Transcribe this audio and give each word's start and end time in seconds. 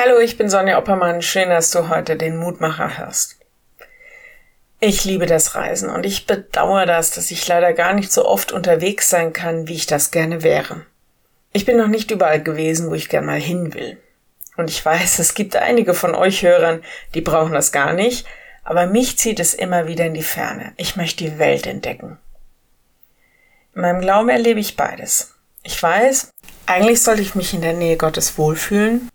Hallo, 0.00 0.20
ich 0.20 0.36
bin 0.38 0.48
Sonja 0.48 0.78
Oppermann. 0.78 1.22
Schön, 1.22 1.48
dass 1.48 1.72
du 1.72 1.88
heute 1.88 2.14
den 2.14 2.36
Mutmacher 2.36 2.98
hörst. 2.98 3.36
Ich 4.78 5.04
liebe 5.04 5.26
das 5.26 5.56
Reisen 5.56 5.90
und 5.90 6.06
ich 6.06 6.24
bedauere 6.24 6.86
das, 6.86 7.10
dass 7.10 7.32
ich 7.32 7.48
leider 7.48 7.72
gar 7.72 7.94
nicht 7.94 8.12
so 8.12 8.24
oft 8.24 8.52
unterwegs 8.52 9.10
sein 9.10 9.32
kann, 9.32 9.66
wie 9.66 9.74
ich 9.74 9.86
das 9.86 10.12
gerne 10.12 10.44
wäre. 10.44 10.86
Ich 11.52 11.64
bin 11.64 11.76
noch 11.76 11.88
nicht 11.88 12.12
überall 12.12 12.40
gewesen, 12.40 12.90
wo 12.90 12.94
ich 12.94 13.08
gern 13.08 13.26
mal 13.26 13.40
hin 13.40 13.74
will. 13.74 14.00
Und 14.56 14.70
ich 14.70 14.84
weiß, 14.84 15.18
es 15.18 15.34
gibt 15.34 15.56
einige 15.56 15.94
von 15.94 16.14
euch 16.14 16.44
Hörern, 16.44 16.84
die 17.14 17.20
brauchen 17.20 17.52
das 17.52 17.72
gar 17.72 17.92
nicht, 17.92 18.24
aber 18.62 18.86
mich 18.86 19.18
zieht 19.18 19.40
es 19.40 19.52
immer 19.52 19.88
wieder 19.88 20.06
in 20.06 20.14
die 20.14 20.22
Ferne. 20.22 20.74
Ich 20.76 20.94
möchte 20.94 21.24
die 21.24 21.40
Welt 21.40 21.66
entdecken. 21.66 22.18
In 23.74 23.80
meinem 23.80 24.00
Glauben 24.00 24.28
erlebe 24.28 24.60
ich 24.60 24.76
beides. 24.76 25.34
Ich 25.64 25.82
weiß, 25.82 26.30
eigentlich 26.66 27.02
sollte 27.02 27.22
ich 27.22 27.34
mich 27.34 27.52
in 27.52 27.62
der 27.62 27.74
Nähe 27.74 27.96
Gottes 27.96 28.38
wohlfühlen, 28.38 29.10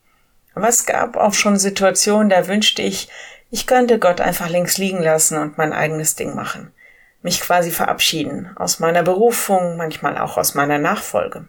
aber 0.55 0.67
es 0.67 0.85
gab 0.85 1.17
auch 1.17 1.33
schon 1.33 1.57
Situationen, 1.57 2.29
da 2.29 2.47
wünschte 2.47 2.81
ich, 2.81 3.09
ich 3.49 3.67
könnte 3.67 3.99
Gott 3.99 4.21
einfach 4.21 4.49
links 4.49 4.77
liegen 4.77 5.01
lassen 5.01 5.37
und 5.37 5.57
mein 5.57 5.73
eigenes 5.73 6.15
Ding 6.15 6.35
machen. 6.35 6.73
Mich 7.21 7.39
quasi 7.39 7.71
verabschieden 7.71 8.51
aus 8.55 8.79
meiner 8.79 9.03
Berufung, 9.03 9.77
manchmal 9.77 10.17
auch 10.17 10.37
aus 10.37 10.55
meiner 10.55 10.77
Nachfolge. 10.77 11.47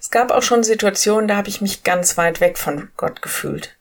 Es 0.00 0.10
gab 0.10 0.32
auch 0.32 0.42
schon 0.42 0.64
Situationen, 0.64 1.28
da 1.28 1.36
habe 1.36 1.48
ich 1.48 1.60
mich 1.60 1.84
ganz 1.84 2.18
weit 2.18 2.40
weg 2.40 2.58
von 2.58 2.90
Gott 2.96 3.22
gefühlt. 3.22 3.76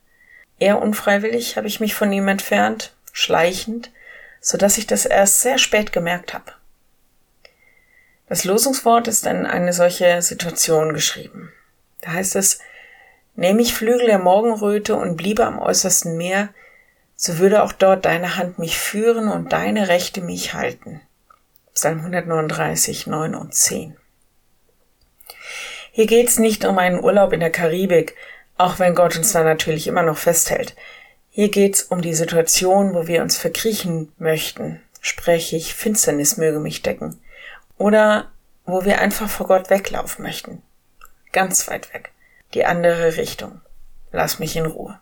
Eher 0.60 0.80
unfreiwillig 0.80 1.58
habe 1.58 1.68
ich 1.68 1.80
mich 1.80 1.96
von 1.96 2.12
ihm 2.12 2.28
entfernt, 2.28 2.94
schleichend, 3.12 3.92
so 4.40 4.58
dass 4.58 4.78
ich 4.78 4.86
das 4.86 5.06
erst 5.06 5.42
sehr 5.42 5.58
spät 5.58 5.92
gemerkt 5.92 6.36
habe. 6.36 6.54
Das 8.28 8.44
Losungswort 8.44 9.08
ist 9.08 9.26
in 9.26 9.46
eine 9.46 9.74
solche 9.74 10.22
Situation 10.22 10.94
geschrieben. 10.94 11.52
Da 12.02 12.14
heißt 12.14 12.36
es, 12.36 12.60
Nähm 13.42 13.58
ich 13.58 13.74
Flügel 13.74 14.06
der 14.06 14.20
Morgenröte 14.20 14.96
und 14.96 15.18
bliebe 15.18 15.48
am 15.48 15.58
äußersten 15.58 16.16
Meer, 16.16 16.50
so 17.16 17.40
würde 17.40 17.64
auch 17.64 17.72
dort 17.72 18.06
deine 18.06 18.38
Hand 18.38 18.60
mich 18.60 18.78
führen 18.78 19.30
und 19.30 19.52
deine 19.52 19.88
Rechte 19.88 20.22
mich 20.22 20.54
halten. 20.54 21.02
Psalm 21.74 22.02
139, 22.02 23.08
9 23.08 23.34
und 23.34 23.56
10. 23.56 23.98
Hier 25.92 26.06
geht's 26.06 26.38
nicht 26.38 26.66
um 26.66 26.78
einen 26.78 27.04
Urlaub 27.04 27.34
in 27.34 27.40
der 27.40 27.50
Karibik, 27.50 28.16
auch 28.60 28.78
wenn 28.78 28.94
Gott 28.94 29.18
uns 29.18 29.32
da 29.32 29.44
natürlich 29.44 29.88
immer 29.88 30.04
noch 30.04 30.20
festhält. 30.20 30.76
Hier 31.32 31.50
geht's 31.50 31.82
um 31.82 32.04
die 32.04 32.14
Situation, 32.14 32.94
wo 32.94 33.08
wir 33.08 33.24
uns 33.24 33.38
verkriechen 33.38 34.12
möchten, 34.20 34.84
spreche 35.00 35.56
ich, 35.56 35.74
Finsternis 35.74 36.38
möge 36.38 36.60
mich 36.60 36.84
decken, 36.84 37.20
oder 37.80 38.32
wo 38.66 38.86
wir 38.86 39.00
einfach 39.00 39.32
vor 39.32 39.48
Gott 39.48 39.72
weglaufen 39.72 40.22
möchten, 40.22 40.62
ganz 41.32 41.68
weit 41.68 41.92
weg 41.96 42.12
die 42.54 42.66
andere 42.66 43.18
Richtung. 43.18 43.62
Lass 44.12 44.40
mich 44.40 44.56
in 44.56 44.66
Ruhe. 44.66 45.00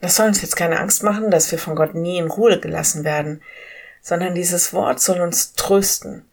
Das 0.00 0.16
soll 0.16 0.28
uns 0.28 0.42
jetzt 0.42 0.56
keine 0.56 0.78
Angst 0.80 1.02
machen, 1.02 1.30
dass 1.30 1.50
wir 1.50 1.58
von 1.58 1.76
Gott 1.76 1.94
nie 1.94 2.18
in 2.18 2.28
Ruhe 2.28 2.60
gelassen 2.60 3.04
werden, 3.04 3.42
sondern 4.02 4.34
dieses 4.34 4.72
Wort 4.72 5.00
soll 5.00 5.20
uns 5.20 5.54
trösten, 5.54 6.24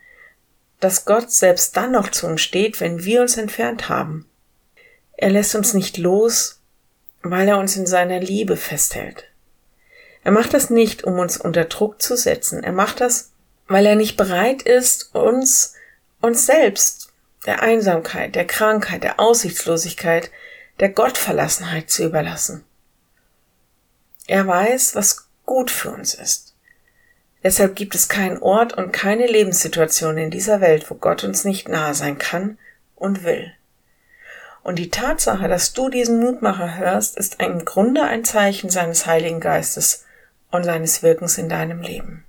dass 0.79 1.05
Gott 1.05 1.31
selbst 1.31 1.75
dann 1.77 1.91
noch 1.91 2.09
zu 2.09 2.27
uns 2.27 2.41
steht, 2.41 2.81
wenn 2.81 3.03
wir 3.03 3.21
uns 3.21 3.37
entfernt 3.37 3.89
haben. 3.89 4.29
Er 5.15 5.29
lässt 5.29 5.55
uns 5.55 5.73
nicht 5.73 5.97
los, 5.97 6.59
weil 7.21 7.47
er 7.47 7.57
uns 7.57 7.77
in 7.77 7.85
seiner 7.85 8.19
Liebe 8.19 8.57
festhält. 8.57 9.25
Er 10.23 10.31
macht 10.31 10.53
das 10.53 10.69
nicht, 10.69 11.03
um 11.03 11.19
uns 11.19 11.37
unter 11.37 11.65
Druck 11.65 12.01
zu 12.01 12.17
setzen. 12.17 12.63
Er 12.63 12.71
macht 12.73 13.01
das, 13.01 13.31
weil 13.67 13.85
er 13.85 13.95
nicht 13.95 14.17
bereit 14.17 14.61
ist, 14.61 15.15
uns, 15.15 15.73
uns 16.21 16.45
selbst 16.45 17.12
der 17.45 17.61
Einsamkeit, 17.61 18.35
der 18.35 18.45
Krankheit, 18.45 19.03
der 19.03 19.19
Aussichtslosigkeit, 19.19 20.31
der 20.79 20.89
Gottverlassenheit 20.89 21.89
zu 21.89 22.03
überlassen. 22.03 22.63
Er 24.27 24.47
weiß, 24.47 24.95
was 24.95 25.27
gut 25.45 25.69
für 25.69 25.91
uns 25.91 26.13
ist. 26.13 26.55
Deshalb 27.43 27.75
gibt 27.75 27.93
es 27.93 28.07
keinen 28.07 28.41
Ort 28.41 28.73
und 28.73 28.93
keine 28.93 29.27
Lebenssituation 29.27 30.17
in 30.17 30.31
dieser 30.31 30.61
Welt, 30.61 30.89
wo 30.89 30.95
Gott 30.95 31.25
uns 31.25 31.43
nicht 31.43 31.67
nahe 31.67 31.93
sein 31.93 32.17
kann 32.17 32.57
und 32.95 33.23
will. 33.23 33.53
Und 34.63 34.79
die 34.79 34.89
Tatsache, 34.89 35.49
dass 35.49 35.73
du 35.73 35.89
diesen 35.89 36.21
Mutmacher 36.21 36.77
hörst, 36.77 37.17
ist 37.17 37.41
im 37.41 37.65
Grunde 37.65 38.03
ein 38.03 38.23
Zeichen 38.23 38.69
seines 38.69 39.05
Heiligen 39.05 39.41
Geistes 39.41 40.05
und 40.51 40.63
seines 40.63 41.03
Wirkens 41.03 41.37
in 41.37 41.49
deinem 41.49 41.81
Leben. 41.81 42.23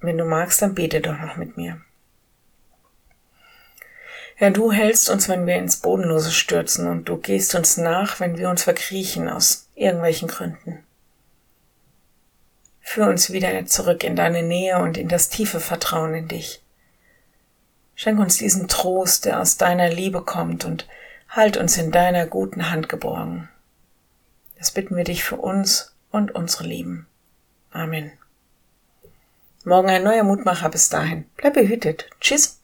Wenn 0.00 0.16
du 0.16 0.24
magst, 0.24 0.62
dann 0.62 0.74
bete 0.76 1.00
doch 1.00 1.18
noch 1.18 1.36
mit 1.36 1.56
mir. 1.56 1.80
Herr, 4.40 4.52
du 4.52 4.72
hältst 4.72 5.10
uns, 5.10 5.28
wenn 5.28 5.46
wir 5.46 5.56
ins 5.56 5.76
Bodenlose 5.76 6.30
stürzen 6.30 6.88
und 6.88 7.10
du 7.10 7.18
gehst 7.18 7.54
uns 7.54 7.76
nach, 7.76 8.20
wenn 8.20 8.38
wir 8.38 8.48
uns 8.48 8.62
verkriechen 8.62 9.28
aus 9.28 9.68
irgendwelchen 9.74 10.28
Gründen. 10.28 10.82
Führ 12.80 13.08
uns 13.08 13.32
wieder 13.32 13.66
zurück 13.66 14.02
in 14.02 14.16
deine 14.16 14.42
Nähe 14.42 14.78
und 14.78 14.96
in 14.96 15.08
das 15.08 15.28
tiefe 15.28 15.60
Vertrauen 15.60 16.14
in 16.14 16.28
dich. 16.28 16.62
Schenk 17.94 18.18
uns 18.18 18.38
diesen 18.38 18.66
Trost, 18.66 19.26
der 19.26 19.40
aus 19.40 19.58
deiner 19.58 19.90
Liebe 19.90 20.22
kommt 20.22 20.64
und 20.64 20.88
halt 21.28 21.58
uns 21.58 21.76
in 21.76 21.90
deiner 21.90 22.24
guten 22.26 22.70
Hand 22.70 22.88
geborgen. 22.88 23.50
Das 24.56 24.70
bitten 24.70 24.96
wir 24.96 25.04
dich 25.04 25.22
für 25.22 25.36
uns 25.36 25.94
und 26.10 26.34
unsere 26.34 26.64
Lieben. 26.64 27.06
Amen. 27.72 28.10
Morgen 29.66 29.90
ein 29.90 30.02
neuer 30.02 30.24
Mutmacher 30.24 30.70
bis 30.70 30.88
dahin. 30.88 31.26
Bleib 31.36 31.52
behütet. 31.52 32.08
Tschüss. 32.22 32.59